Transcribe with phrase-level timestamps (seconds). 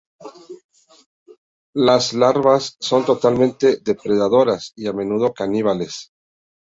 [1.75, 6.11] Las larvas son totalmente depredadoras, y a menudo caníbales.